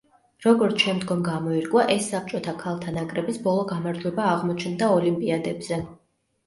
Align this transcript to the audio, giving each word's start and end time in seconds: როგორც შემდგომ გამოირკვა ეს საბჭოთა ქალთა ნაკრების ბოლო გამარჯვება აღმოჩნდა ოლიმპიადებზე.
როგორც 0.45 0.85
შემდგომ 0.85 1.21
გამოირკვა 1.27 1.83
ეს 1.97 2.07
საბჭოთა 2.15 2.55
ქალთა 2.65 2.95
ნაკრების 2.99 3.41
ბოლო 3.49 3.69
გამარჯვება 3.75 4.27
აღმოჩნდა 4.35 4.93
ოლიმპიადებზე. 4.99 5.83